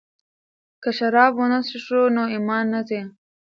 که 0.83 0.89
شراب 0.97 1.31
ونه 1.37 1.59
څښو 1.67 2.01
نو 2.15 2.23
ایمان 2.33 2.65
نه 2.73 2.81
ځي. 2.87 3.01